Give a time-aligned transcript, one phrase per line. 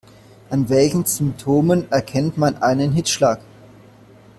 [0.49, 3.39] An welchen Symptomen erkennt man einen Hitzschlag?